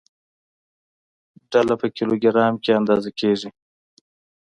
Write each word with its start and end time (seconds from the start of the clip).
ډله 1.51 1.75
په 1.81 1.87
کیلوګرام 1.95 2.53
کې 2.63 2.71
اندازه 2.79 3.09
کېږي. 3.19 3.49